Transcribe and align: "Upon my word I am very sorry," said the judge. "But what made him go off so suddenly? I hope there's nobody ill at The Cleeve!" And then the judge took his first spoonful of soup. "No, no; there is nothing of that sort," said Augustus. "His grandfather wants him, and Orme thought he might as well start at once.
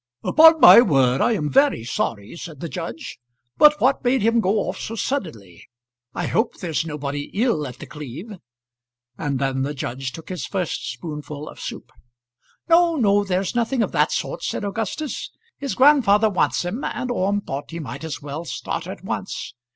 "Upon 0.23 0.59
my 0.59 0.81
word 0.81 1.21
I 1.21 1.33
am 1.33 1.47
very 1.51 1.83
sorry," 1.83 2.35
said 2.35 2.59
the 2.59 2.67
judge. 2.67 3.19
"But 3.57 3.79
what 3.79 4.03
made 4.03 4.23
him 4.23 4.39
go 4.39 4.61
off 4.67 4.79
so 4.79 4.95
suddenly? 4.95 5.67
I 6.15 6.25
hope 6.25 6.55
there's 6.55 6.83
nobody 6.83 7.29
ill 7.35 7.67
at 7.67 7.77
The 7.77 7.85
Cleeve!" 7.85 8.37
And 9.19 9.37
then 9.37 9.61
the 9.61 9.75
judge 9.75 10.11
took 10.11 10.29
his 10.29 10.47
first 10.47 10.89
spoonful 10.91 11.47
of 11.47 11.59
soup. 11.59 11.91
"No, 12.67 12.95
no; 12.95 13.23
there 13.23 13.41
is 13.41 13.53
nothing 13.53 13.83
of 13.83 13.91
that 13.91 14.11
sort," 14.11 14.43
said 14.43 14.65
Augustus. 14.65 15.29
"His 15.59 15.75
grandfather 15.75 16.31
wants 16.31 16.65
him, 16.65 16.83
and 16.83 17.11
Orme 17.11 17.41
thought 17.41 17.69
he 17.69 17.77
might 17.79 18.03
as 18.03 18.23
well 18.23 18.43
start 18.43 18.87
at 18.87 19.03
once. 19.03 19.53